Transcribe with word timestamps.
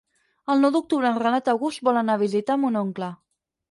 El 0.53 0.63
nou 0.65 0.71
d'octubre 0.75 1.11
en 1.11 1.21
Renat 1.25 1.53
August 1.55 1.87
vol 1.91 2.03
anar 2.05 2.19
a 2.19 2.25
visitar 2.27 2.61
mon 2.67 2.85
oncle. 2.87 3.17